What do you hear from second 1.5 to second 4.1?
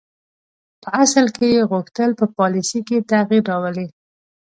یې غوښتل په پالیسي کې تغییر راولي.